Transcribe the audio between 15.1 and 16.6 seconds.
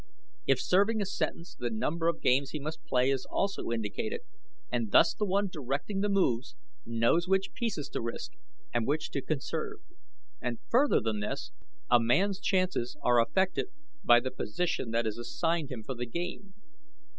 assigned him for the game.